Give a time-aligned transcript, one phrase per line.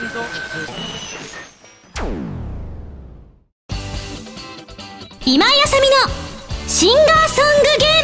[0.00, 0.06] 今
[5.44, 5.96] 井あさみの
[6.68, 7.97] シンガーソングゲーム。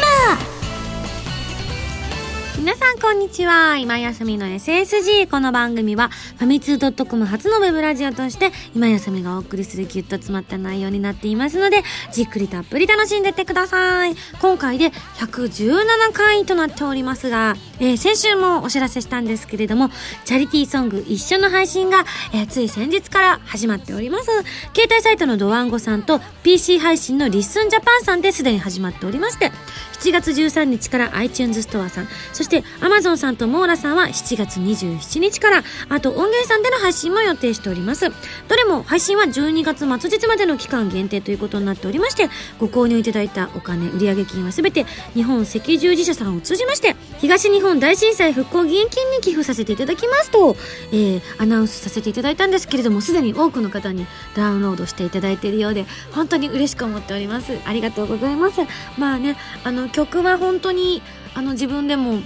[2.65, 3.77] 皆さんこんにちは。
[3.77, 14.15] 今休みの SSG この番組はファミツー .com 初のウェブラジオとして今休みがお送りするギュッと詰まった内容になっていますのでじっくりたっぷり楽しんでってください。
[14.41, 19.91] 今回で117回となっておりますが、えー、先週もお知らせしたんですけれども
[20.23, 22.03] チャリティーソング一緒の配信が、
[22.33, 24.25] えー、つい先日から始まっております。
[24.73, 29.51] 携帯サイトのドワンゴさんと PC 配信のリッスンジャパンさんですでに始まっておりまして
[29.99, 38.09] 7月13日から iTunes ストアさん、そして Amazon さんとモーラさんは7月27日から、あと音源さんでの配信も予定しております。
[38.09, 50.55] どれも配信は12月末日までの期間限定ということになっておりまして、ご購入いただいたお金、売上金はすべて日本赤十字社さんを通じまして、東日本大震災復興義援金に寄付させていただきますと、
[50.91, 57.57] えー、アナウンスさせていただいたんですけれども、すでに多くの方にダウンロードしていただいているようで、本当に嬉しく思っております。
[57.65, 58.61] ありがとうございます。
[58.97, 61.01] まあね、あの、曲は本当に
[61.35, 62.19] あの自分でも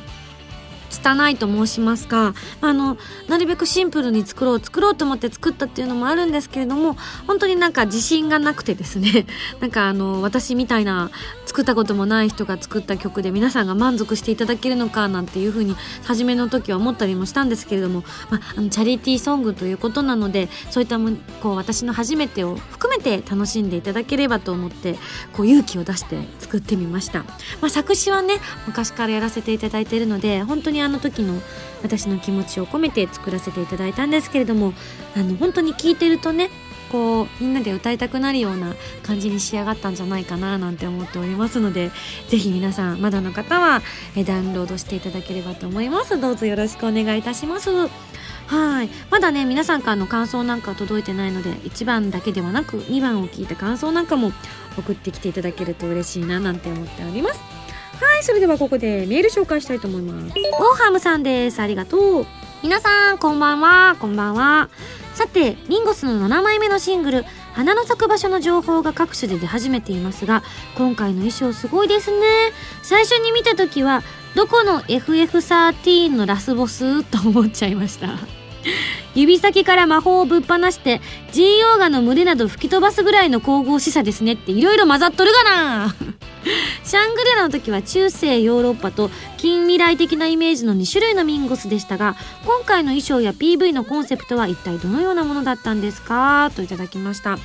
[0.90, 2.34] 拙いと申しますか。
[2.62, 6.96] あのなるべくシンプルに作ろう作ろうと思って作ったっていうのもあるんですけれども
[7.28, 9.26] 本当になんか自信がなくてですね。
[9.60, 11.12] なんかあの私みたいな
[11.46, 21.00] 作ったこともない人が作った曲で皆さんが満足していただけるのかなんていうふうに初めの時は思ったりもしたんですけれども、まあ、あのチャリティーソングということなのでそういった
[21.42, 24.96] こう私の初めてを含めて楽しんでいただければと思って
[25.34, 27.26] こう勇気を出して作ってみました、ま
[27.64, 28.36] あ、作詞はね
[28.68, 31.42] 昔からやらせていただいているので本当にあの時の
[31.84, 34.74] 私の気持ちを込めて作らせていただいたんですけれども
[35.16, 36.50] あの本当に聞いてるとね
[36.92, 41.92] こうみんなで歌いたくなるような感じに仕上がったんじゃないかななんて思っておりますので
[42.28, 43.82] ぜひ皆さんまだの方は
[44.16, 46.20] えダウンロードしていただければと思います。
[46.20, 47.70] どうぞよろしくお願いいたします。
[47.70, 48.90] はい。
[49.12, 54.32] まだね皆さんからの感想なんか届いてないので1番だけではなく2番を聞いた感想なんかも
[54.76, 57.59] 送ってきていただけると嬉しいななんて思っております。
[58.02, 60.34] はいそれではここでメール紹介したいと思います。
[60.38, 61.60] オーハムさんです。
[61.62, 62.26] ありがとう。
[62.64, 63.96] 皆さんこんばんは。
[64.00, 64.70] こんばんは。
[65.14, 70.44] さてミンゴスの7枚目のシングル「花の咲く場所」の情報が各種で出始めていますが
[70.78, 72.26] 今回の衣装すごいですね。
[72.84, 74.02] 最初に見た時は
[74.36, 77.04] どこの FF13 のラスボス？
[77.04, 78.39] と思っちゃいました。
[79.16, 85.96] 指先から魔法をぶっ放してジンオーガの群れなど吹き飛ばすぐらいの神々しさですねっていろいろ混ざっとるがな。
[86.84, 92.16] シャングリラの時は中世ヨーロッパと近未来的なイメージの2種類のミンゴスでしたが
[92.46, 96.50] 今回の衣装や PV のコンセプトは一体どのようなものだったんですか？
[96.56, 97.38] といただきました。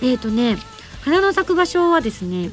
[0.00, 0.58] えーとね
[1.04, 2.50] 花の咲く場所はですね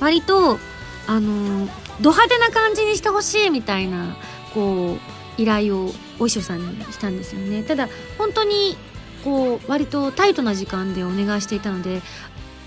[0.00, 0.58] 割と
[1.06, 1.68] あの
[2.00, 4.16] ド派手な感じにしてほしいみたいな
[4.52, 5.86] こう依頼を
[6.16, 7.62] お衣装さんにしたんですよね。
[7.62, 8.76] ただ本当に
[9.24, 12.02] こう割とタイトな時間でお願いしていたので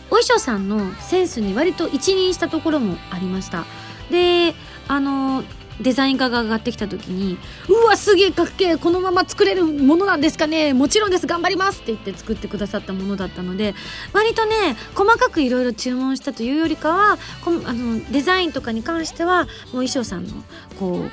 [0.08, 3.66] お衣装さんのセンスに割と一任したところもありました。
[4.10, 4.56] で
[4.88, 5.44] あの
[5.80, 7.38] デザイン画が上がってきた時に
[7.70, 10.74] 「うわすげえかっけえこのまま作れるものなんですかね。
[10.74, 13.76] もちろんです頑張ります」って言って作ってくださったものだったので
[14.12, 19.50] 割とね細かくいろいろ注文したというよりかはこあのデザインとかに関してはもう
[19.86, 20.34] 衣装さんの
[20.80, 21.06] こ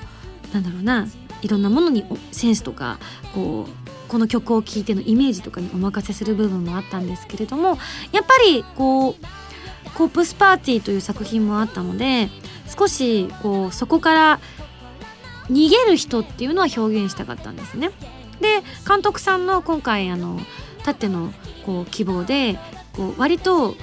[0.51, 1.09] うなんだろうな
[1.45, 2.99] いろんなものにセンスとか
[3.35, 7.79] こうこの曲を聴いてのイメージとかにお任せする部分もあったんですけれども
[8.13, 9.15] やっぱりこう
[9.95, 12.31] 「コープスパーティー」という作品もあったので
[12.77, 14.41] 少しこうそこから
[15.51, 17.91] 逃げる人っていうのは表現したかったんですね。
[18.41, 20.41] で監督さんの今回あの
[20.83, 21.33] たっての
[21.67, 22.59] こう希望で
[22.95, 23.77] こう割と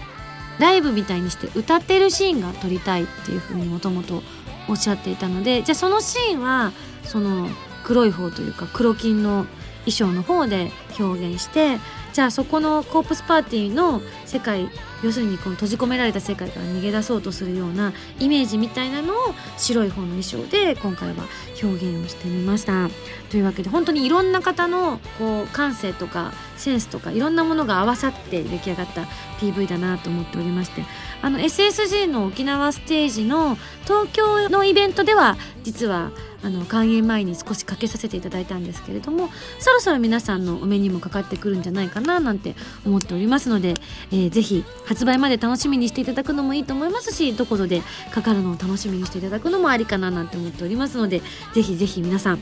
[0.60, 4.24] ライブみたいにして歌ってるシーンが撮りたいっていうふうにもともと
[4.72, 6.72] おっしゃっていたのでじゃあそのシーンは
[7.04, 7.48] その
[7.84, 9.46] 黒い方というか黒金の
[9.86, 11.78] 衣装の方で表現して
[12.14, 14.70] じゃあそこのコープスパーティーの世界
[15.04, 19.18] 要するにこの閉じ込められた世界から逃げ出そうとするようなイメージみたいなのを
[19.58, 21.26] 白い方の衣装で今回は
[21.62, 22.90] 表現をしてみました。
[23.30, 29.04] というわけで本当にいろんな方のこう感性とかセンスとかいろんなものが合わさって出来上がった
[29.40, 30.84] PV だなと思っておりまして。
[31.24, 36.12] あの SSG の沖縄ステージの東京のイベントでは実は
[36.44, 39.30] あの開演前に少しかけさせていただいたんですけれども
[39.60, 42.56] そろそろ皆さんのお目にもかかってくるんじゃないかななんて
[42.86, 43.76] 思っておりますので、
[44.12, 51.22] えー、ぜひ発売まで楽しみにしていただくのもいいと思いますしどこぞでかかるのを楽しみにしていただくのもありかななんて思っておりますので
[51.54, 52.40] ぜひぜひ皆さん、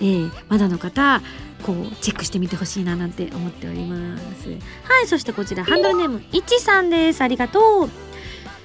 [0.00, 1.22] えー、まだの方
[1.62, 4.48] こうチェックしてみてほしいななんて思っております。
[4.48, 4.56] は
[5.02, 7.20] いそしてこちらハンドルネームいちさんです。
[7.20, 8.09] ありがとう。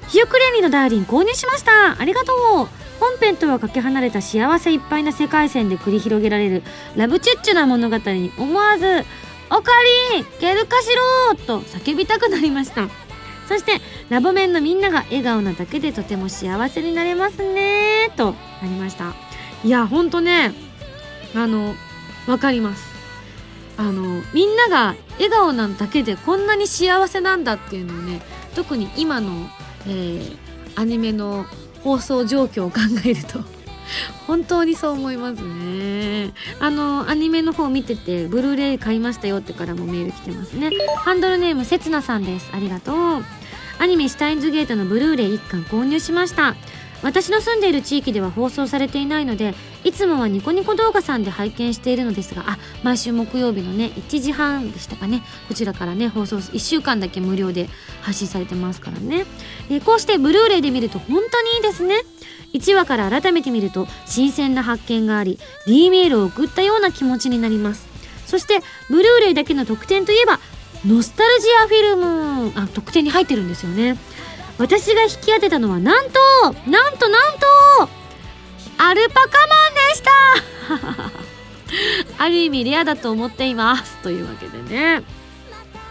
[0.10, 2.00] ひよくれにのダーリン購入しました。
[2.00, 2.68] ありがとう。
[3.00, 6.63] 本編とはかけ離れた幸せいっぱいな世界線で繰り広げられる
[6.96, 8.86] ラブチュッチュな物語に思わず
[9.52, 9.72] 「おか
[10.18, 10.88] りゲルカし
[11.30, 12.88] ろ!」と叫びたくなりました。
[13.48, 13.80] そして
[14.10, 18.12] ラボメンのみんなが笑顔なだけでとても幸せになれますね。
[18.16, 19.13] となりました。
[19.63, 20.54] いやほんとね
[21.36, 21.75] あの
[22.28, 22.96] わかります。
[23.78, 28.22] あのみんなが笑顔なだけでこんなに幸せなんだっていうのをね
[28.56, 29.50] 特に今の、
[29.88, 30.38] えー、
[30.76, 31.46] アニメの
[31.84, 33.40] 放送状況を考えると
[34.28, 36.34] 本当にそう思いますね。
[36.60, 40.72] あのアニメの方見ててブルーレイ買いましたよってからもメール来てますね。
[40.98, 42.50] ハンドルネームせつなさんです。
[42.52, 43.24] ありがとう。
[43.78, 46.56] アニメシュタインズゲートのブルーレイ1巻購入しました。
[47.06, 49.54] 私の住んでいる地域では放送されていないので
[49.84, 55.22] いつもはニコニコ動画さんで拝見しているのですがあ毎週木曜日のね1時半でしたかね。
[55.48, 57.69] こちらからね放送1週間だけ無料で
[58.02, 59.28] 配信されてますからね、
[59.69, 61.96] え、こうしてブルーレイで見ると本当にいいですね。
[62.54, 65.38] 1話から改めて見ると新鮮な発見があり
[65.68, 67.86] D メールを送ったような気持ちになります。
[68.25, 70.40] そしてブルーレイだけの特典といえば
[70.88, 72.51] ノスタルジアフィルム。
[72.56, 73.98] あ特典に入ってるんですよね。
[74.57, 76.19] 私が引き当てたのはなんと
[76.69, 77.90] なんとなんと
[78.78, 80.12] アルパカマンでした。
[82.24, 83.98] ある意味レアだと思っています。
[83.98, 85.04] というわけでね。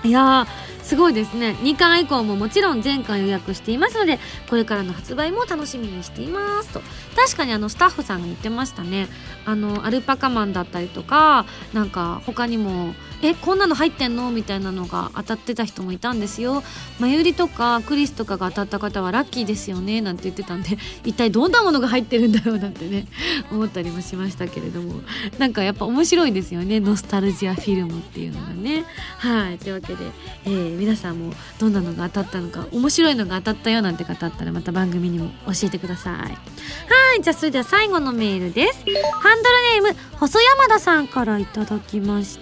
[0.02, 0.46] いや
[0.82, 1.56] すごいですね。
[1.62, 4.18] 2巻以降ももちろん前回予約していますので
[4.48, 6.68] これからの発売も楽しみにしています。
[6.70, 6.82] と。
[7.14, 9.08] 確かにあのスタッフさんが言ってましたね。
[9.46, 16.62] あのアルパカマンだったりとかなんか他にもえこんなの入ってんのみたいなのが当たってた人もいたんですよ。
[16.98, 23.06] まゆりとかクリスとかが当たった方はラッキーですよねなんて言ってたんで 一体どんなものが入ってるんだろうなんてね
[23.50, 25.00] 思ったりもしましたけれども。
[25.38, 28.84] なんかやっぱ面白いですよねノスタルジアフィルムっていうのがね。
[29.18, 30.04] はいというわけで、
[30.44, 37.03] えー、皆さんもどんなのが当たったのか面白いのが当たったよなんて方あったらまた番組にも教えてくださいはい。
[37.22, 38.78] じゃあそれでは最後のメールです。
[39.20, 42.38] ハンドルネーム細山田さんからいただきまし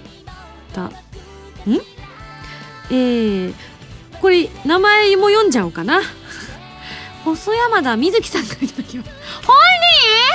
[0.74, 0.84] た。
[0.84, 0.92] ん？
[2.90, 3.54] えー、
[4.20, 6.00] これ名前も読んじゃおうかな。
[7.24, 9.10] 細山田瑞希さんからいただきます
[9.46, 9.56] 本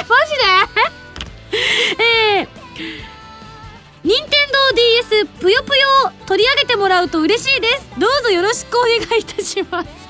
[0.05, 0.07] 人？
[0.07, 0.31] マジ
[1.51, 1.57] で？
[2.39, 2.47] えー
[4.03, 4.35] 任天堂
[4.75, 5.83] d s ぷよぷよ
[6.27, 7.89] 取り上げてもらうと嬉しいです。
[7.97, 9.89] どうぞよろしくお願いいたします。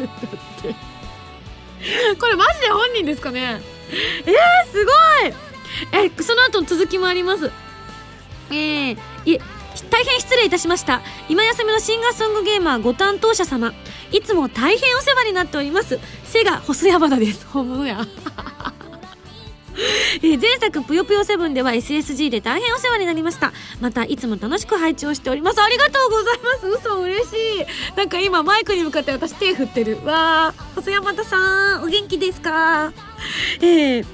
[2.20, 3.60] これマジで本人ですかね？
[3.92, 4.92] えー、すご
[5.28, 5.48] い。
[5.92, 7.52] えその後の続きもあります。
[8.50, 9.40] えー、い
[9.90, 11.02] 大変失礼いたしました。
[11.30, 13.74] 今休みのシンガーソングゲーマーご担当者様。
[14.12, 16.00] いつも大変お世話になっております。
[16.24, 17.46] セガ細山田です。
[17.48, 18.06] 本物や。
[20.18, 23.54] えー、前作「ぷよぷよ7」では SSG で大変お世話になりました。
[23.80, 25.62] またいつも楽しく拝聴しております。
[25.62, 26.68] ありがとうございます。
[26.68, 27.66] 嘘嬉しい。
[27.96, 30.00] なんか今マイクに向かって私手振ってる。
[30.04, 30.67] わー。
[30.78, 32.94] 細山田さんお元気ですか？
[33.62, 34.06] えー、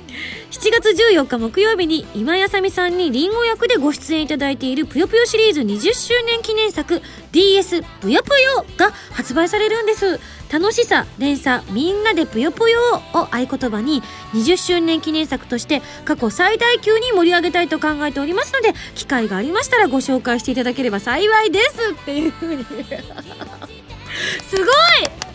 [0.49, 7.01] 7月14日木曜日に今やさみさんにリンゴ役でご出演いただいているぷよぷよシリーズ20周年記念作
[7.33, 10.19] DS ぷよぷよが発売されるんです。
[10.51, 12.79] 楽しさ連鎖みんなでぷよぷよ
[13.13, 14.01] を合言葉に
[14.33, 22.63] 20周年記念作として過去最大級に盛り上げたいと考えておりますので機会がありましたらご紹介していただければ幸いですっていうふうに。
[24.47, 25.32] すごい！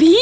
[0.00, 0.16] 敏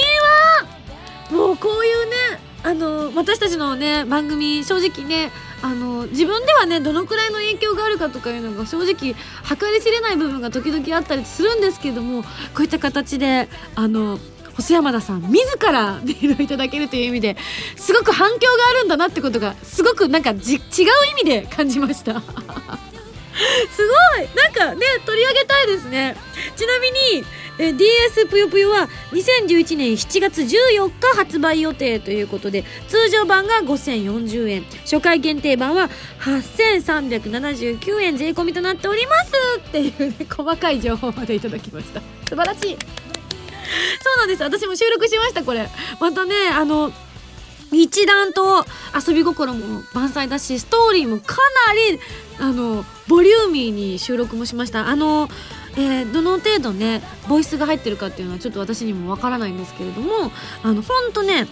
[1.30, 2.16] 腕もうこういうね
[2.64, 5.30] あの私たちのね番組正直ね
[5.62, 9.14] あの自分ではねどのくらいの影響があるかとかいうのが正直計り
[9.80, 12.28] 知れない部分が時々あったりするんですけどもこ
[12.61, 14.18] ういった形であの
[14.56, 17.37] 細山田さん自ら メールをいただけるという意味で
[17.76, 20.44] すごく反響があるんだなってことがすごくなんか違う意
[21.23, 22.20] 味で感じました。
[23.71, 24.28] すごい。
[24.35, 26.16] なんかね取り上げたいですね。
[26.57, 27.25] ちなみに
[27.59, 35.90] え DS ぷよぷよは2011年7月14日発売予定ということで通常版が5040円初回限定版は
[36.21, 42.00] 8379円税込みとなっておりますっていうね細かい情報までいただきました。
[42.28, 42.76] 素晴らしい。
[44.00, 44.42] そうなんです。
[44.42, 45.68] 私も収録しましたこれ。
[46.00, 46.92] またねあの
[47.72, 52.00] 一段と遊び心も満載だしストーリーもかなり
[52.38, 54.88] あのボリューミーに収録もしました。
[54.88, 55.28] あの
[55.76, 60.32] えー、どの程度ねボイスが入ってるかっていうのはちょっと私にもわからないんですけれども
[60.64, 61.46] あのほんとね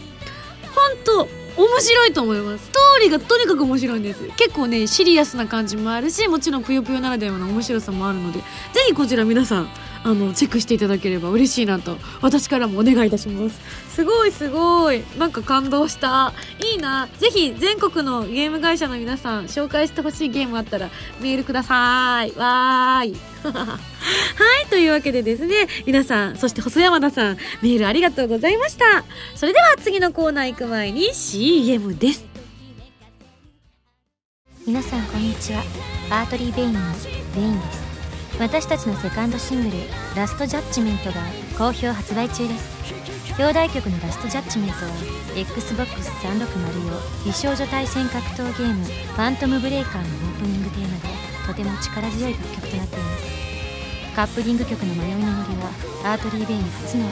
[0.74, 2.66] ほんと面白いと思います。
[2.66, 4.28] ストーリーがとにかく面白いんです。
[4.36, 8.44] 結構ねシリアスな感じもあるしもちろんぷよぷよならではの面白さもあるのでぜ
[8.88, 9.68] ひこちら皆さん
[10.04, 13.60] あのチェックしていただければ嬉しいなと私からもお願いいたします。
[13.94, 15.02] すごいすごい。
[15.18, 16.32] なんか感動した。
[16.72, 17.08] いいな。
[17.18, 22.32] ぜひ全国のゲーム会社の皆さん紹介してほしいゲームあったらメールください。
[22.36, 23.16] わーい。
[23.46, 23.80] は
[24.62, 29.04] いとというわけでですね皆さんそして細山田さんメールありがとうございました。
[29.34, 32.35] それでは次のコーナー行く前に CM です。
[34.66, 35.62] 皆さんこんにちは。
[36.10, 36.80] アートリー・ベインの
[37.36, 37.86] ベインです。
[38.40, 39.84] 私たちのセカンドシングル
[40.16, 41.22] 「ラストジャッジメント」が
[41.56, 42.66] 好評発売中です。
[43.38, 44.90] 表題曲の「ラストジャッジメント」は
[45.36, 51.14] XBOX360 用美少女対戦格闘ゲーム「ファントムブレイカー」のオープニングテーマで
[51.46, 53.24] とても力強い楽曲となっています。
[54.16, 55.70] カップリング曲の「迷いの森」は
[56.12, 57.04] ARTERY VEIN 初の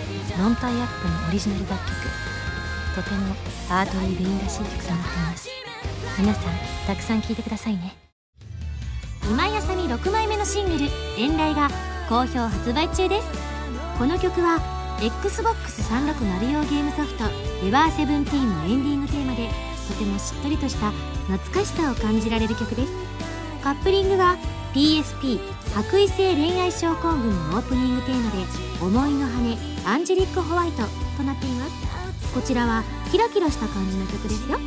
[0.42, 1.94] ノンタイアップのオリジナル楽曲。
[2.96, 3.36] とても
[3.70, 5.53] ARTERY VEIN らしい曲となっています。
[6.16, 6.54] 皆さん
[6.86, 7.96] たくさん聴いてくださいね。
[9.28, 10.84] 今井麻美6枚目のシングル
[11.18, 11.68] 「遠雷」が
[12.08, 13.28] 好評発売中です。
[13.98, 14.60] この曲は
[15.00, 17.24] XBOX360 用ゲームソフト
[17.66, 19.50] 「エバーセブンティーン」のエンディングテーマで
[19.88, 20.92] とてもしっとりとした
[21.26, 22.92] 懐かしさを感じられる曲です。
[23.62, 24.36] カップリングは
[24.72, 25.40] PSP
[25.74, 28.38] 白衣性恋愛症候群のオープニングテーマで
[28.80, 30.84] 「思いの羽アンジェリック・ホワイト」
[31.16, 31.72] となっています。
[32.32, 34.58] こちらはキラキラした感じの曲ですよ。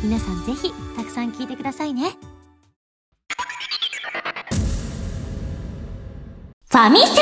[0.00, 2.12] 皆さんぜひたくさん聴いてくださいね。
[6.70, 7.14] ファミセン。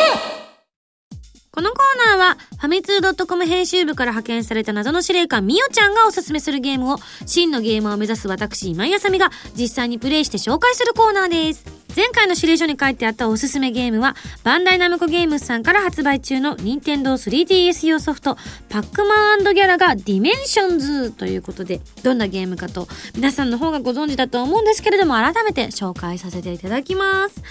[1.50, 6.96] このコーナーは、ファミ通 .com 編集部から派遣された謎の司令官みおちゃんがおすすめするゲームを、
[7.26, 11.86] 真のゲーマーを目指す私、今井麻美が実際にプレイして紹介するコーナーです。
[11.94, 18.36] 前回の指令書に書いてあったおすすめゲームは、バンダイナムコゲームズさんから発売中の任天堂 3DS 用ソフト、
[18.68, 27.42] パックマン&ギャラガ ディメンションズということで、どんなゲームかと、皆さんの方がご存知だと思うんですけれども、改めて紹介させていただきます。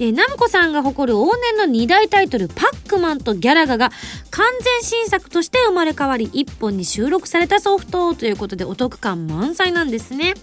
[0.00, 3.90] えナムコさんが誇る往年の2大タイトル、パックマンとギャラガが
[4.30, 10.34] 完全新作として生まれ変わり、1本に収録されたソフトということでお得感満載なんですね。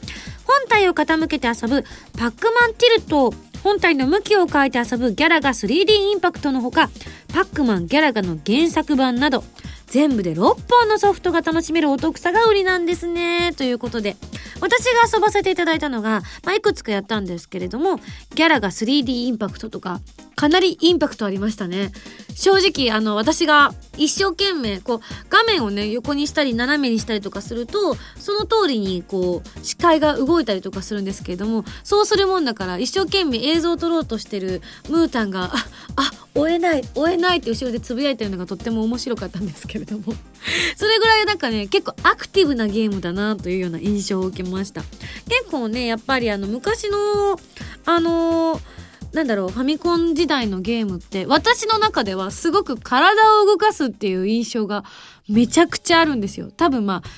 [0.45, 1.83] 本体を傾けて遊ぶ
[2.17, 6.89] パックマンティルト、本体の向きを変えて遊ぶギャラガ 3D インパクトのほか、
[7.33, 9.43] パックマンギャラガの原作版など、
[9.87, 13.53] 全部で6本のソフトが楽しめるお得さが売りなんですね。
[13.57, 14.15] ということで、
[14.61, 17.99] 私が遊ばせていただいたのが、まあ、いくつかやったんですけれども、
[18.33, 19.99] ギャラが 3D インパクトとか、
[20.41, 21.91] かなりインパクトありましたね。
[22.33, 35.57] 正直、あの、私が一生懸命、こう、画面をね、横にしたり斜めにしたりとかすると、その通りに、こう、視界が動いたりとかするんですけれども、そうするもんだから、一生懸命映像を撮ろうとしてるムータンが、あ、
[35.95, 40.05] あ、追えない、追えないって後ろでつぶやいてるのがとっても面白かったんですけれども。
[40.75, 44.81] それぐらいなんかね、結構アクティブなゲームだなというような印象を受けました。
[45.29, 47.39] 結構ね、やっぱりあの、昔の、
[47.85, 48.81] あのー
[49.13, 54.83] なんだろう、ファミコン時代のゲームって、私の中ではすごく体を動かすっていう印象が
[55.27, 56.49] めちゃくちゃあるんですよ。
[56.51, 57.09] 多分まあ、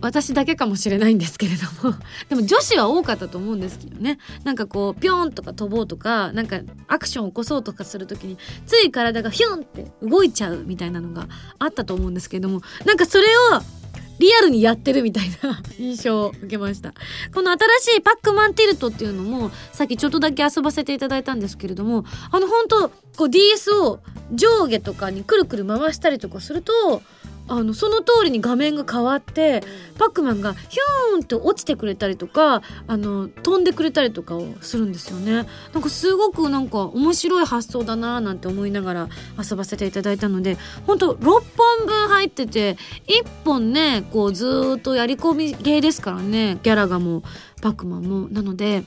[0.00, 1.96] 私だけかもしれないんですけれども。
[2.28, 4.18] でも女子は多かったと思うんですけどね。
[4.44, 8.36] なんかこう、ぴょんとか飛ぼうとか、なんかアクションを起こそうとかするときに、
[8.66, 11.26] つい体がヒュンって動いちゃうみたいなのが
[11.58, 13.83] あったと思うんですけれども、なんかそれを、
[14.18, 16.94] リアルにやってるみたいな 印象を受けました。
[17.34, 24.00] この新しいパックマンティルトっていうのも、さっきちょっとだけ遊ばせていただいたんですけれども、あの本当こう DS を
[24.32, 27.02] 上下とかにくるくる回したりとかすると、
[27.46, 29.62] あの、その通りに画面が変わって、
[29.98, 35.46] パックマンがヒューンって落ちてくれたりとか、あの、飛んでくれたりとかをするんですよね。
[35.72, 39.08] なんかすごくなんか面白い発想だなぁなんて思いながら
[39.38, 41.42] 遊ばせていただいたので、ほんと6本
[41.86, 47.22] 分入ってて、1本ね、こうずーっとやり込みゲーですからね、ギャラガも
[47.60, 48.28] パックマンも。
[48.30, 48.84] なので、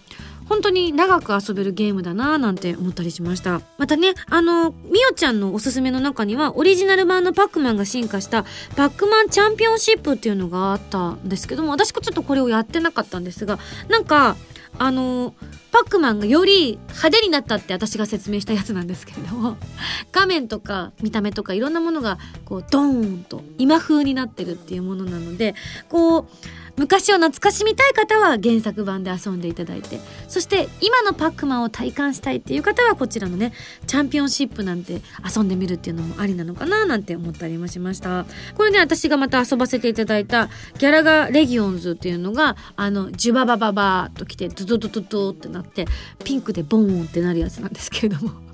[0.49, 3.61] 本当に長く遊べるゲームだなぁなんて思ったりしました。
[3.77, 8.43] またね、あの、みおちゃんのおすすめの中には、オリジナル版のパックマンが進化した、
[8.75, 14.35] パックマンチャンピオンシップっていうのがあったんですけども、私ちょっとこれをやってなかったんですが、なんか、
[14.79, 15.33] あの、
[15.71, 19.57] パックマンがより派手になったって私が説明したやつなんですけれども、
[20.11, 25.55] 画面とか見た目とかいろんなものが、こう、ドーンと今風になってるっていうものなので、
[25.89, 26.27] こう、
[26.77, 33.51] 昔を懐かしみたい方は原作版で遊んでいただいてそして今のパックマンを体感したいっていう方はこちらのね
[33.87, 35.01] チャンピオンシップなんて
[35.35, 38.25] 遊んでみるっていうのもありなのかななんて思ったりもしました。
[38.55, 45.85] これね私がまた遊ばせていただいたギャラガレギオンズっていうのがあのジュババババーっときてドドドドドってなって
[46.23, 48.46] ピンクでボーンってなるやつなんですけれども。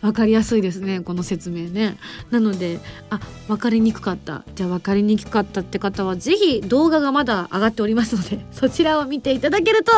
[0.00, 1.96] わかりやすいですねこの説明ね。
[2.30, 4.42] なのであ分かりにくかった。
[4.54, 9.92] じゃあ分かりにくかったって方はぜひ動画がまだ上がっておりますので そちらを見ていただけると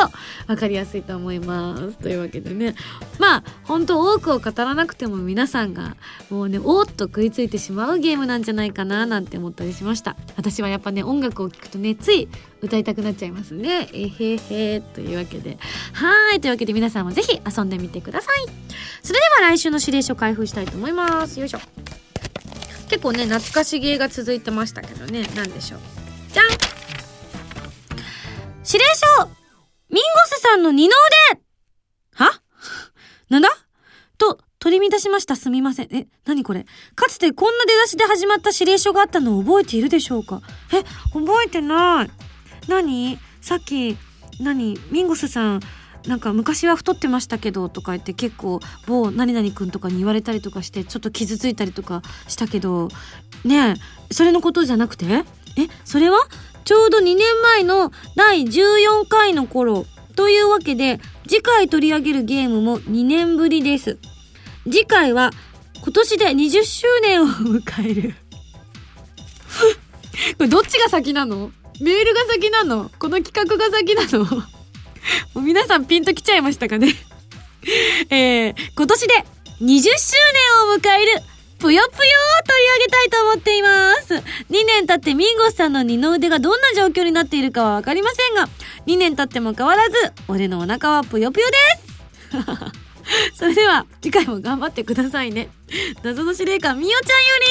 [0.47, 1.97] 分かりやすいと思います。
[1.97, 2.75] というわけでね。
[3.19, 5.95] まあ本当多くを語らなくても皆さんが
[6.29, 10.15] もうねおっと食いついてしまうゲームなんじゃないかななんて思ったりしました。
[10.35, 12.27] 私はやっぱね音楽を聴くとねつい
[12.61, 13.89] 歌いたくなっちゃいますね。
[13.93, 15.57] えへへというわけで。
[15.93, 16.41] はい。
[16.41, 18.45] というわけで皆さんもぜひ遊んでみてください。
[19.03, 21.39] それでは来週の指令書開封したいと思います。
[21.39, 21.59] よいしょ。
[22.89, 25.29] 結構ね懐かしゲーが続いてましたけどね。
[25.35, 25.79] 何でしょう。
[26.31, 26.45] じゃん。
[28.65, 29.27] 指令書
[29.89, 30.95] ミンゴスさんの二の
[31.31, 31.41] 腕。
[32.15, 32.41] は？
[33.29, 33.49] なんだ？
[34.17, 35.35] と、取り乱しました。
[35.35, 35.87] すみません。
[35.91, 36.65] え、何これ？
[36.95, 40.41] かつてこんな出だしで始まった指令書があったのを覚えているでしょうか？
[40.73, 40.83] え、
[41.13, 42.11] 覚えてない。
[42.67, 43.17] 何？
[43.41, 43.97] さっき、
[44.39, 44.79] 何？
[44.91, 45.61] ミンゴスさん、
[46.07, 52.87] なんか昔は太ってましたけどとか言って結構某何々くんとかに言われたりとかしてちょっと傷ついたりとかしたけど
[53.43, 53.73] ねえ
[54.13, 55.05] それのことじゃなくて？
[55.05, 55.25] え？
[55.83, 56.17] それは？
[56.63, 63.97] ちょうど2年前の第14回の頃というわけで次回取り上げるゲームも2年ぶりです。
[64.65, 65.31] 次回は
[65.81, 68.15] 今年で20周年を迎える。
[70.37, 71.51] これどっちが先なの？
[71.79, 72.89] メールが先なの？
[72.99, 74.25] この企画が先なの？
[74.25, 74.41] も
[75.35, 76.93] う皆さんピンときちゃいましたかね？
[78.09, 79.13] えー、今年で
[79.61, 79.81] 20周年
[80.73, 81.21] を迎える
[81.59, 84.13] ぷよぷよを取り上げたいと思っています。
[84.13, 84.21] 2
[84.65, 88.47] 年経ってミンゴスさんの二の腕がどんな状況になっているかはわかりませんが、
[88.85, 89.95] 2年経っても変わらず、
[90.27, 91.55] 俺のお腹はぷよぷよで
[93.31, 95.49] す それでは、次回も頑張ってくださいね。
[96.03, 97.03] 謎の司令官、みおちゃんよ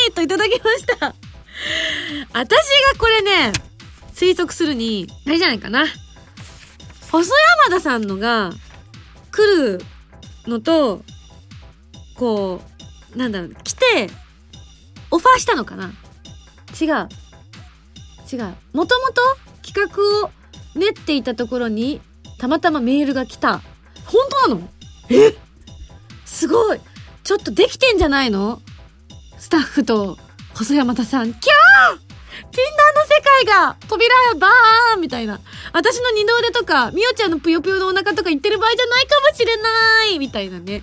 [0.06, 1.14] りといただきました。
[2.32, 3.52] 私がこれね、
[4.16, 5.84] 推測するに、あれじゃないかな。
[7.12, 7.30] 細
[7.68, 8.50] 山田さんのが
[9.30, 9.80] 来る
[10.46, 11.02] のと、
[12.16, 12.62] こ
[13.14, 14.08] う、なんだろう、来て、
[15.10, 15.92] オファーしたのかな
[16.80, 17.08] 違う。
[18.32, 18.54] 違う。
[18.72, 19.22] もともと
[19.62, 20.30] 企画を
[20.74, 22.00] 練っていたところに、
[22.38, 23.60] たまたまメールが来た。
[24.06, 24.68] 本当なの？
[25.10, 25.34] え？
[26.24, 26.80] すごい
[27.22, 28.62] ちょっとできてんじゃないの？
[29.38, 30.16] スタッフと
[30.54, 32.05] 細山田さん、キャー
[32.50, 35.40] 禁断の世界が扉バーンみたいな。
[35.72, 40.82] 私の二の腕とか、みおちゃんのぷよぷよのお腹とか言ってる場合じゃないかもしれないみたいなね。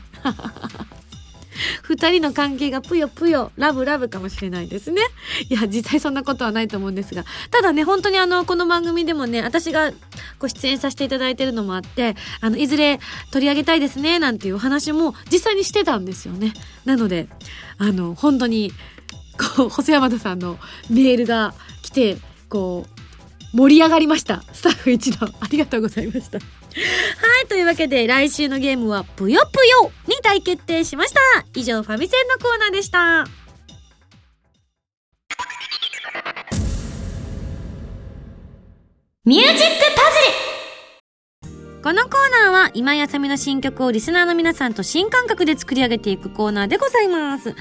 [1.83, 5.01] 二人の関係がぷよぷよ、ラブラブかもしれないですね。
[5.49, 7.23] いや、実際そんなことはないと思うんですが。
[7.51, 9.91] ただね、本当にあの、この番組でもね、私が
[10.39, 12.99] ご出演させていただいてるのもあって、あの、いずれ
[13.31, 16.53] 取り上げたいですね、なんていうお話も実際にしてたんですよね。
[16.85, 17.27] なので、
[17.77, 18.71] あの、本当に、
[19.37, 20.57] こう、細山田さんの
[20.89, 22.17] メールが来て、
[22.49, 22.85] こ
[23.53, 24.43] う、盛り上がりました。
[24.53, 26.39] スタッフ一同、ありがとうございました。
[26.39, 26.43] は
[27.43, 31.19] い、というわけで来週のゲームはぷよぷよに大決定しました。
[31.53, 33.27] 以上、ファミセンのコーナーでした。
[39.25, 39.55] ミュージック
[39.95, 40.03] パ
[41.83, 42.11] このコー
[42.45, 47.53] ナーは今やさみの新曲をリスナーの皆さんと新感覚で作り上げていくコーナーでございます。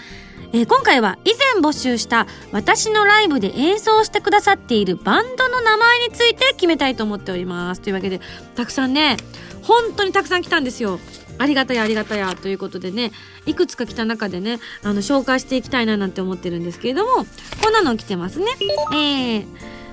[0.55, 7.81] えー今回は以前募集した私のライブで演奏してくださっているバンドの名前について決めたいと思っております。
[7.81, 8.21] というわけで、
[8.55, 9.17] たくさんね、
[9.62, 11.01] 本当にたくさん来たんですよ。
[11.38, 13.12] ありがたやありがたやということでね、
[13.47, 17.25] いくつか来た中でね、あの、紹介していきたいななんて思ってるんですけれども、
[17.62, 18.47] こんなの来てますね。
[18.93, 19.47] えー、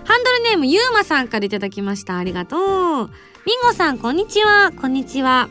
[0.04, 2.18] ハンドルネームゆうまさんからいただきました。
[2.18, 3.10] ありがとう。
[3.46, 4.74] ミンゴさん、こんにちは。
[4.74, 5.48] こんにちは。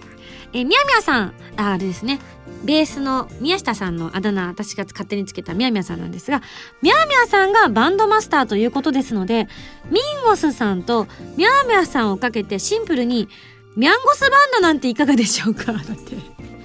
[0.52, 2.18] えー、みやみやさん、あれですね。
[2.64, 6.42] ベースの宮下さんのあだ名、私が勝手につけたみやみやさんなんですが、
[6.82, 9.48] みやみやさんがバンドマスターということですので、
[9.90, 13.28] ミンゴスさんとみやみやさんをかけてシンプルに、
[13.76, 15.72] ミャンゴスバンドなんていかがでしょうか？
[15.72, 16.16] だって。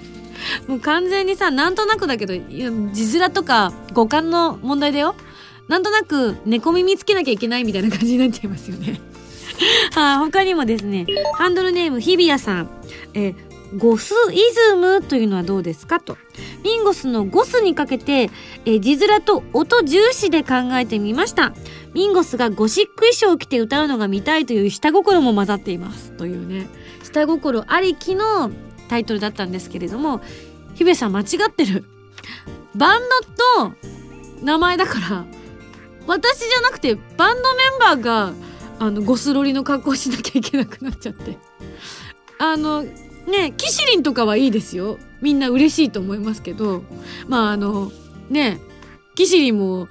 [0.67, 5.15] もう完全にさ、なんとなくだけど、字面とか五感の問題だよ。
[5.67, 8.99] なんとなく猫耳つけなきゃいけないみたいな感じになっちゃいますよね。
[9.93, 12.69] はい、他にもですね、ハンドルネーム日比谷さん、
[13.13, 14.37] えーゴスイ
[14.69, 16.17] ズムというのはどうですかと。
[16.63, 18.29] ミンゴスのゴスにかけて、
[18.65, 21.53] え字面と音重視で考えてみました。
[21.93, 26.11] ミンゴスがゴシック衣装を着て歌うのが見たいという下心も混ざっています。
[26.11, 26.67] というね、
[27.03, 28.51] 下心ありきの
[28.89, 30.21] タイトルだったんですけれども、
[30.73, 31.85] 日比谷さん間違ってる。
[32.75, 33.01] バン
[33.57, 33.73] ドと
[34.43, 35.25] 名前だから、
[36.07, 38.33] 私じゃなくてバンドメンバーが
[38.79, 41.37] あのゴスロリの格好しなきゃいけなくなっちゃって
[42.39, 42.85] あの
[43.27, 44.97] ねキシリンとかはいいですよ。
[45.21, 46.83] みんな嬉しいと思いますけど。
[47.27, 47.91] まああの
[48.29, 48.59] ね
[49.15, 49.87] キシリンも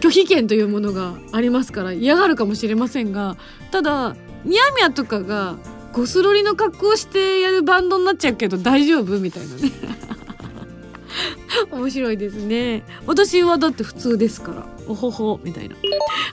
[0.00, 3.36] 拒否権というものがありますから嫌がるかもしれませんが
[3.70, 5.56] ただミヤミヤとかが
[5.92, 9.70] ゴスロリの格好をしてやるバンドになっちゃうけど大丈夫みたいなね。
[11.70, 12.82] 面白いですね。
[13.06, 14.66] 私はだって普通ですから。
[14.88, 15.76] おほほみたいな。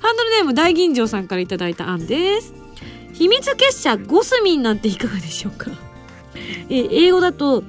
[0.01, 2.53] ハンドルネーム大吟醸さんからいただいた案です。
[3.13, 5.71] 秘密結社ゴスミンなんていかがでしょうか？
[6.69, 7.63] え英語だと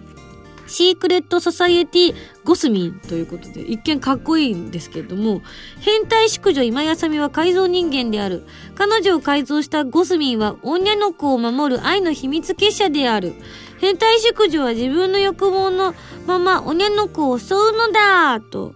[0.70, 5.42] シークレットソサイエティゴスミンということで一見かっこいいんですけれども
[5.80, 8.46] 変態淑女今やさみは改造人間である。
[8.76, 13.34] 彼女を改造したゴスミンは女の子を守る愛の秘密結社である。
[13.80, 15.94] 変態淑女は自分の欲望の
[16.26, 18.74] まま女の子を襲うのだと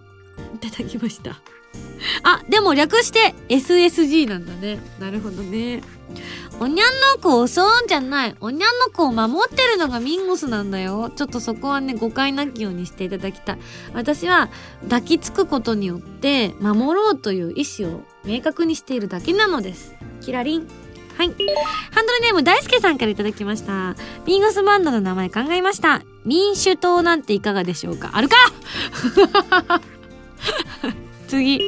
[0.55, 1.39] いただきました。
[2.23, 4.79] あでも略して SSG なんだね。
[4.99, 5.81] なるほどね。
[6.59, 8.35] おにゃんの子を襲うんじゃない。
[8.39, 11.11] おにゃんの子を守ってるのがミンゴスなんだよ。
[11.15, 13.57] ちょっとそこはね、誤解なきようにしていただきたい。
[13.93, 14.49] 私は
[14.83, 19.95] 抱きつくことによって守ろうという意思を明確にしているだけなのです。
[20.21, 20.67] キラリン。
[21.17, 21.27] はい。
[21.27, 21.35] ハン
[22.05, 23.95] ドルネーム大輔さんからいただきました。
[24.25, 26.03] ミンゴスバンドの名前考えました。
[26.25, 28.35] 民主党なんていかがでしょうかあるか
[31.27, 31.59] 次。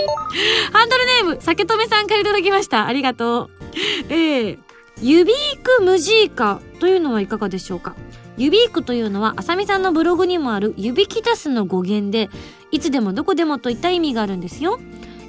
[0.72, 2.86] ハンドルネーム、酒留さんからいただきました。
[2.88, 3.57] ありがとう。
[4.10, 4.58] えー、
[5.02, 7.96] ユビークムジーカというのはいかがでしょうか？
[8.38, 12.30] ユビークというのは、あさみさんのブログにもある指キタスの語源で、
[12.72, 14.80] いつでもどこでもといった意味があるんですよ。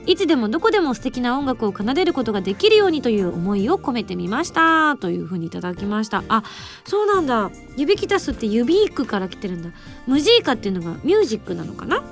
[0.05, 4.97] いつでもどこでも素敵な音楽を奏でることができるようにという思いを込めてみました。
[4.97, 6.25] というふうにいただきました。
[6.29, 6.45] あ
[6.87, 7.51] そうなんだ。
[7.77, 9.71] 指キタスってユビークから来てるんだ。
[10.07, 12.03] ムジーカっていうのがミュージックなのかな？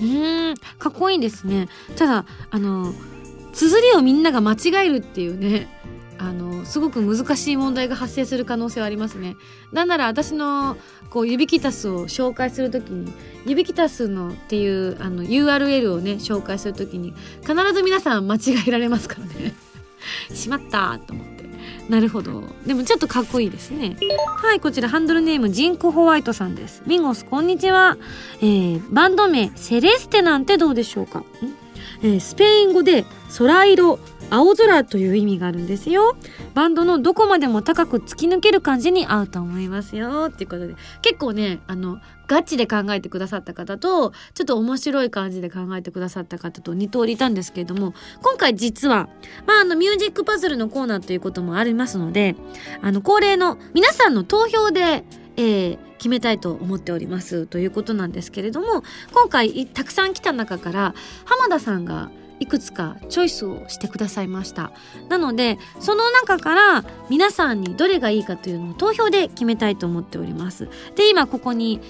[0.00, 1.68] うんかっこいいですね。
[1.96, 2.92] ただあの
[3.56, 5.66] 綴りをみんなが間違えるっていうね
[6.18, 9.36] あのすごく難しい問題が発生する可能性はありますね。
[9.72, 10.76] なんなら私の
[11.10, 13.12] こう指キタスを紹介するときに
[13.46, 19.54] 指キタスのっていうあの URL をね紹介するときに必ず皆さん間違えられますからね。
[20.32, 21.46] しまったと思って。
[21.88, 22.42] なるほど。
[22.66, 23.96] でもちょっとかっこいいですね。
[24.38, 26.82] はい、こちらハンドルネームジンクホワイトさんです。
[26.86, 27.96] ミンゴスこんにちは。
[28.40, 31.24] えー、バンド名セレステなんてどうでしょうか？
[32.06, 33.04] えー、スペイン語で
[33.36, 33.98] 空色
[34.30, 36.16] 青空という意味があるんですよ。
[36.54, 40.26] バンドのどこまでも高く突き抜ける感じに合うと思いますよ。
[40.30, 40.74] っていうことで。
[41.02, 49.08] 結構ねあのガチで考えてくださった方とちょっと面白い感じで考えてくださった方と2通りいたんですけれども今回実は
[49.46, 52.34] まああのミュージックパズルのコーナーということもありますので
[52.82, 55.04] あの恒例の皆さんの投票で
[55.36, 60.94] えー、決めたいと思っておりますということなんですけれども今回たくさん来た中から
[61.24, 64.72] 浜田さんがいくつかチョイスをしてくださいました。
[65.08, 70.68] なのでその中から皆さんにどれがいいかというのを投票で決めたいと思っております。
[70.96, 71.80] で今ここに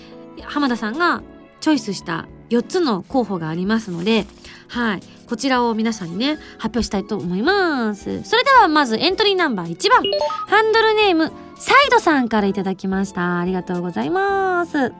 [0.42, 1.22] 浜田さんが
[1.60, 4.26] チョイスした4つの候補がありますので
[4.68, 5.00] はい。
[5.28, 8.22] こちらを皆さんにね発表したいと思います。
[8.22, 10.02] それではまずエントリーナンバー1番。
[10.46, 14.92] ハンドルネームサイドさんからいただきましたありがとうございます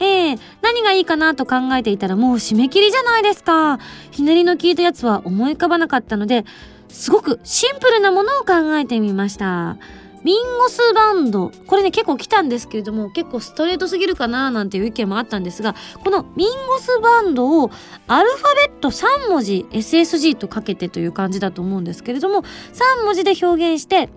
[0.00, 3.78] ええー、何がいいかなと考えていたらもう締め切りじゃないですか。
[4.10, 6.46] ひねりの効いたやつは思い浮かばなかったので、
[6.88, 9.76] すごくシンプルなものを考えてみました。
[10.24, 11.50] ミンゴスバンド。
[11.66, 17.70] これね、結構来たんですけれども、結構ストレートすぎるかななんていう意見もあったんですが、このミンゴスバンドを
[18.06, 24.08] アルファベット3文字 SSG とかけてという感じだと思うんですけれども、3文字で表現して、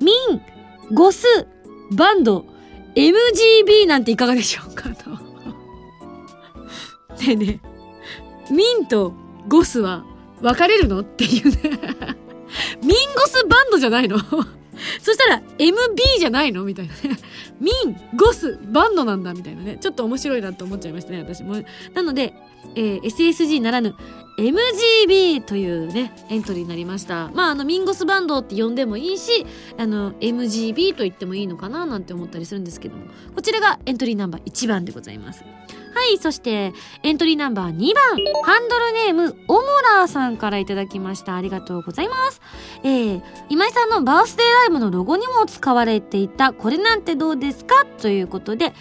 [0.00, 0.59] ミン、
[0.92, 1.26] ゴス、
[1.92, 2.46] バンド、
[2.94, 5.10] MGB なんていかがでしょうかと。
[7.20, 7.60] ねえね
[8.50, 9.14] え、ミンと
[9.48, 10.04] ゴスは
[10.40, 11.00] 分かれるの？
[11.00, 11.58] っていうね
[12.82, 14.18] ミンゴスバンドじゃないの？
[15.02, 15.74] そしたら MB
[16.18, 16.64] じゃないの？
[16.64, 17.00] みたいなね。
[17.60, 19.76] ミン、ゴス、バンドなんだみたいなね。
[19.78, 21.56] ちょっと面白いなと思っちゃいましたね、私も。
[21.92, 22.32] なので、
[22.74, 23.94] えー、SSG ならぬ
[24.38, 27.30] MGB というね、エントリーになりました。
[27.34, 29.44] まあ、あの、ミンゴスバンドって呼んでもいいし、
[29.76, 33.02] あの、MGB と言ってもいいのかななんて思ったりするんですけども、
[33.34, 35.44] こちらがエントリーナンバー1番でございます。
[35.92, 38.04] はい、そして、エントリーナンバー2番、
[38.44, 39.60] ハンドルネーム、オモ
[39.96, 41.36] ラーさんからいただきました。
[41.36, 42.40] ありがとうございます。
[42.82, 47.84] えー、今井さんのバースデーライブのロゴにも使われていた、これなんてどうですか？
[48.00, 48.72] ということで、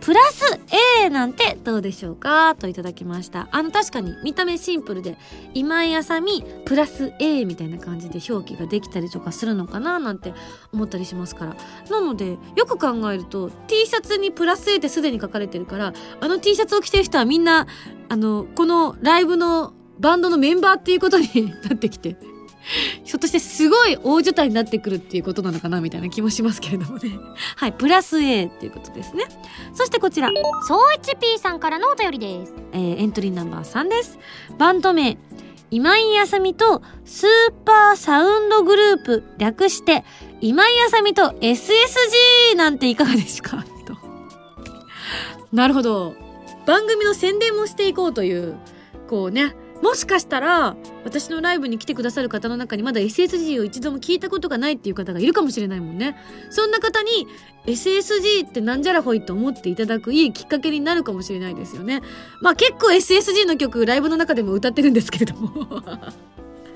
[0.00, 0.60] プラス
[1.02, 2.54] A なんてどうでしょうか？
[2.54, 3.48] といただきました。
[3.50, 5.16] あの確かに見た目シンプルで
[5.54, 9.98] 今井あさみプラス A みたいな感じで表記ができたりとかするのかな？
[9.98, 10.32] なんて
[10.72, 11.56] 思ったりしますから。
[11.90, 17.66] なのでよく考えると T シャツにプラス A ってすでに書かれてるからあの T シャツを着てる人はみんな
[18.08, 21.26] あのこのライブのバンドのメンバーっていうことに
[21.68, 22.16] なってきて
[23.04, 27.18] ひょっとしてすごい大所帯になってくるっていうことなのかなみたいな気もしますけれどもね。
[27.56, 29.24] はい、プラス A っていうことですね。
[29.74, 30.30] そしてこちら、
[30.66, 32.54] そういち P さんからのお便りです。
[32.72, 34.18] えー、エントリーナンバー3です。
[34.58, 35.16] バンド名、
[35.70, 37.28] 今井あさみとスー
[37.64, 40.02] パーサウンドグループ略して
[40.40, 43.64] 今井あさみと SSG なんていかがですか？
[43.86, 43.94] と。
[45.52, 46.14] なるほど。
[46.66, 48.56] 番組の宣伝もしていこうという、
[49.08, 56.16] こうね、もしかしたら私のライブに来てくださる方の中にまだ SSG を一度も聞いたことがないっていう方がいるかもしれないもんね
[56.50, 57.26] そんな方に
[57.66, 62.02] SSG ってなんじゃらほいと思っていただくいいきっかけになるかもしれないですよね
[62.40, 65.82] まあ結構 SSG の曲ライブの中でも歌ってるんですけれども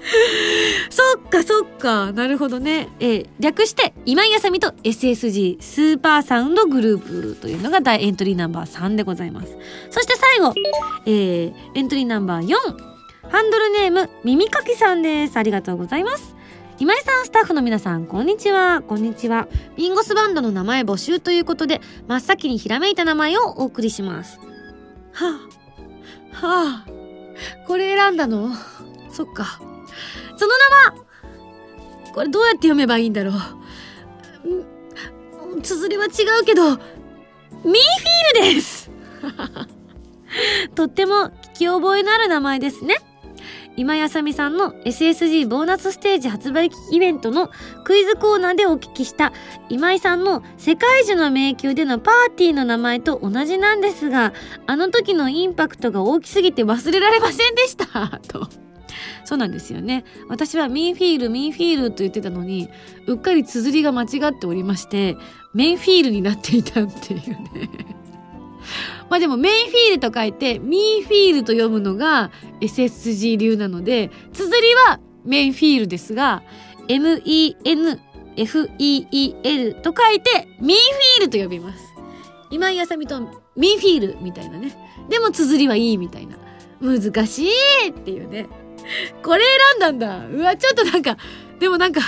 [0.91, 2.13] そっかそっか。
[2.13, 2.89] なるほどね。
[3.01, 9.57] えー略して、今井あさみと SSG スーパーサウンドグループというのが大エントリーナンバー3でございます。
[9.91, 10.55] そして最後、
[11.07, 12.92] えーエントリーナンバー4。
[13.33, 15.39] ハンドルネーム、耳かきさんです。
[15.39, 16.37] ありがとうございます。
[16.79, 18.83] 今井さん、スタッフの皆さん、こんにちは。
[18.83, 19.49] こんにちは。
[19.75, 24.39] ビンゴスバンドの名前募集ということで、真っ先にひらめいた名前をお送りします。
[25.13, 25.49] は
[26.35, 26.87] あ、はあ、
[27.67, 28.51] これ選んだの？
[29.11, 29.59] そっか。
[30.37, 30.53] その
[30.93, 31.05] 名は、
[32.13, 33.31] これどうやって読めばいいんだろ
[35.57, 35.63] う？
[35.63, 36.09] 綴りは違
[36.43, 38.91] うけど、ミーフィールです
[40.77, 42.97] とっても聞き覚えのある名前ですね。
[43.77, 47.51] 今井あさみさんの SSG ボーナスステージ発売イベントの
[47.85, 49.33] クイズコーナーでお聞きした
[49.69, 54.33] 今井さんの世界樹の迷宮でのパーティーの名前と同じなんですが、
[54.67, 58.21] あの時のインパクトが大きすぎて忘れられませんでした。
[58.29, 58.49] と。
[59.25, 60.05] そうなんですよね。
[60.29, 62.69] 私はミンフィール、ミンフィールと言ってたのに、
[63.07, 65.17] うっかり綴りが間違っておりまして、
[65.55, 68.02] メンフィールになっていたっていうね。
[69.11, 76.43] まあでもメインフィールと書いてミーフィールと読むのが SSG 流なので、綴りはメインフィールですが、
[76.89, 77.35] M-E-N-F-E-E-L
[79.83, 81.93] と書いてミーフィールと呼びます。
[82.51, 83.21] 今井あさみと
[83.57, 84.77] ミーフィールみたいなね。
[85.09, 86.37] でも綴りはいいみたいな。
[86.81, 88.49] 難しいっていうね。
[89.23, 89.45] これ
[89.79, 90.27] 選んだんだ。
[90.27, 91.17] うわ、ちょっとなんか、
[91.61, 92.01] でもなんか、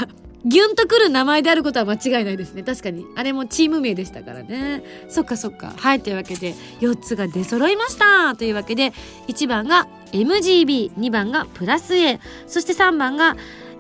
[0.45, 2.63] ギュンとくる名前であることは間違いないですね。
[2.63, 3.07] 確かに。
[3.17, 4.83] あれもチーム名でしたからね。
[5.09, 5.73] そっかそっか。
[5.77, 6.01] はい。
[6.01, 8.37] というわけで、4つが出揃いました。
[8.37, 8.93] というわけで、
[9.29, 13.37] 1番が MGB、2番がプラス A、そして3番が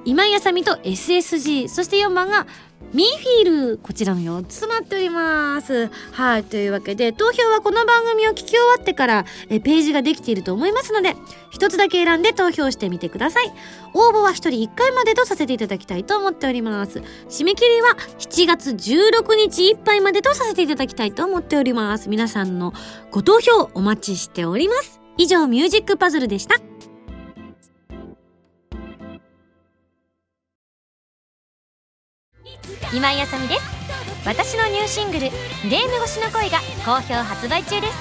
[0.07, 2.46] 今井あさみと SSG、そして4番が
[2.92, 5.90] ミーフィールこちらの4つとなっております。
[6.12, 6.44] はい。
[6.44, 11.16] というわけで、投票はこの番組を聞き終わってからえページができていると思いますので、
[11.51, 13.53] 一つだけ選んで投票してみてください。
[13.94, 17.01] 応募は一人1回までとさせていただきたいと思っております。
[17.29, 22.09] 締め切りは7月16日いっぱいまでとさせていただきたいと思っております。
[22.09, 22.73] 皆さんの
[23.11, 25.01] ご投票お待ちしております。
[25.16, 26.73] 以上、ミュージックパズルでした。
[32.94, 33.62] 今井あさみです。
[34.24, 35.28] 私のニューシングル
[35.66, 37.92] 「フレーム越しの恋」が好評発売中です。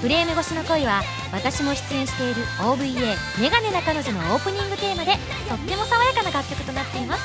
[0.00, 7.22] フレーム越しの恋は私も出演している OVA「メガネな彼女」のオープニングテーマでとっても爽やかな楽曲となっています。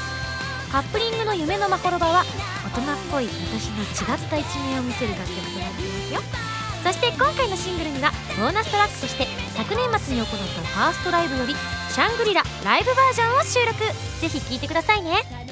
[0.72, 2.26] カップリングの夢のまほろばは
[2.66, 6.22] 大人っぽい私の違った一面を見せる楽曲となっていますよ。
[6.84, 11.56] そして今回のシングルにはボーナストラックとして昨年末に行ったファーストライブより
[11.94, 13.78] 「シャングリラライブバージョン」を収録。
[14.20, 15.45] ぜひ聴いてくださいね。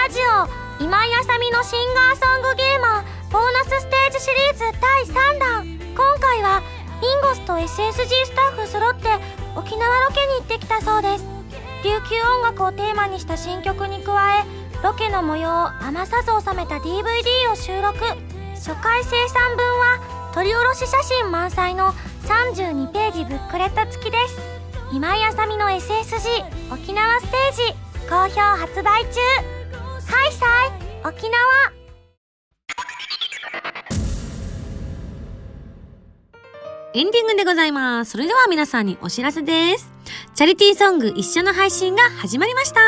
[0.00, 0.82] ラジオ。
[0.82, 5.78] 今井あさみのシンガーソングゲーマーボーナスステージシリーズ第3弾。
[5.94, 6.62] 今回は
[7.02, 9.08] ミンゴスと SSG スタッフ揃って
[9.56, 11.24] 沖縄ロケに行ってきたそうです。
[11.84, 14.44] 琉球音楽をテーマにした新曲に加え
[14.82, 17.98] ロケの模様を余さず収めた DVD を収録。
[18.54, 21.92] 初回生産分は撮り下ろし写真満載の
[22.24, 24.38] 32ページブックレット付きです。
[24.94, 29.59] 今井あさみの SSG 沖縄ステージ好評発売中。
[30.10, 30.70] ハイサイ
[31.06, 31.38] 沖縄
[36.92, 38.10] エンディングでございます。
[38.10, 39.99] それでは皆さんにお知らせです。
[40.34, 42.80] チャリティーソング一緒の配信が始まりました。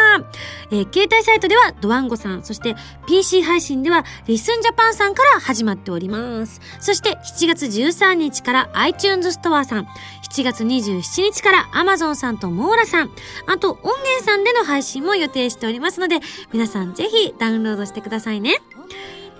[0.70, 2.76] えー携帯サイトではドワンゴさん、そして
[3.06, 6.60] PC 配信ではリスンジャパンさんから始まっております。
[6.80, 9.86] そして7月13日から iTunes ストアさん、
[10.30, 13.10] 7月27日から Amazon さんとモーラさん、
[13.46, 16.20] あと音源さんでの配信も予定しておりますので、
[16.52, 18.56] 皆さんぜひダウンロードしてくださいね。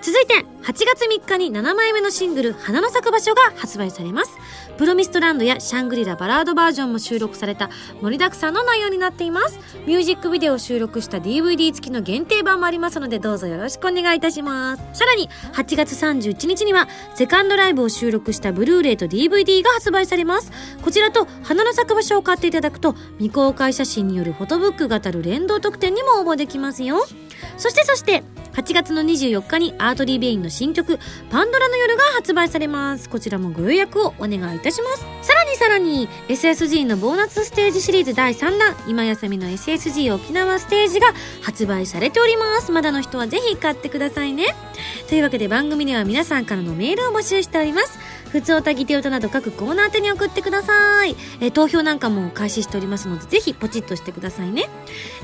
[0.02, 4.36] 続いて、8月3日に7枚目のシングル、花の咲く場所が発売されます。
[4.78, 9.58] プロミストランドやシャングリラバラードバージョンも収録された盛りだくさんの内容になっています。
[9.86, 14.82] ミュージックビデオを収録した DVD 付きの限定版もありますので、どうぞよろしくお願いいたします。
[14.92, 20.50] さらに、8月31日には、セカンドライブを収録したブルーレイと DVD が発売されます。
[20.82, 27.04] こちらと、花の咲く場所を買っていただくと、未公開写真によるフォトブックが当たる連動特典にも応募できますよ。
[27.56, 28.22] そしてそして、
[28.54, 30.98] 8月の24日にアートリーベインの新曲
[31.30, 35.06] 「パンドラの夜」が発売されますこちらもご予約をお願いいたします。
[35.22, 41.08] さらにさらに SSG のボーナスステージシリーズ第3弾今休みの SSG 沖縄ステージが
[41.42, 42.72] 発売されております。
[42.72, 44.46] まだの人はぜひ買ってくださいね。
[45.08, 47.98] というわけで番組では皆さんからのメールを募集しております。
[48.32, 51.14] 普通おたぎて歌など各コーナー宛に送ってください。
[51.40, 54.70] えー投票なんかも開始しておりますので、ぜひポチッとしてくださいね。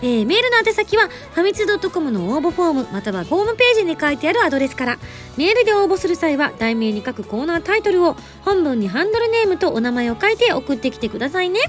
[0.02, 4.98] えーメールの宛先は、ファミツー .com の応募フォーム、またはホームページに書いてあるアドレスから、
[5.38, 11.60] メールで応募する際は、題名に書くコーナータイトルを、本文にハンドルネームとお名前を書いて送ってきてくださいね。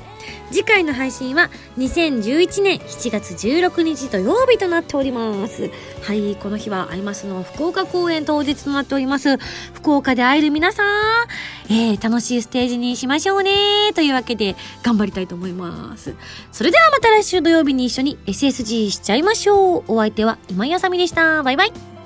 [0.52, 5.72] 次回の配信は、2011年7月16日土曜日となっております。
[6.02, 9.38] はい、この日は、アイマスの福岡公演当日となっております。
[9.74, 10.84] 福岡で会える皆さ
[11.24, 11.28] ん、
[11.70, 13.92] えー、楽しいステージにしましょうね。
[13.94, 16.16] というわけで、頑張りたいと思います。
[16.52, 19.84] それではまた来週土曜日に一緒に SSG しちゃいましょう。
[19.88, 21.44] お相手は今井あさみでした。
[21.44, 21.99] バイバイ。